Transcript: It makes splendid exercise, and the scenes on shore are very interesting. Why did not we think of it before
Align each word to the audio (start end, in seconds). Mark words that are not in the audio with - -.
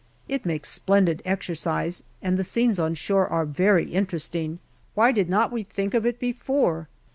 It 0.27 0.47
makes 0.47 0.69
splendid 0.71 1.21
exercise, 1.25 2.01
and 2.23 2.35
the 2.35 2.43
scenes 2.43 2.79
on 2.79 2.95
shore 2.95 3.27
are 3.27 3.45
very 3.45 3.83
interesting. 3.85 4.57
Why 4.95 5.11
did 5.11 5.29
not 5.29 5.51
we 5.51 5.61
think 5.61 5.93
of 5.93 6.07
it 6.07 6.19
before 6.19 6.87